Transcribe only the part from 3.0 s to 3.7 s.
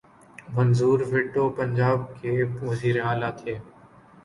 اعلی تھے۔